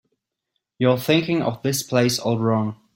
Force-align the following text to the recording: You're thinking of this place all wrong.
You're 0.79 0.97
thinking 0.97 1.43
of 1.43 1.61
this 1.61 1.83
place 1.83 2.17
all 2.17 2.39
wrong. 2.39 2.75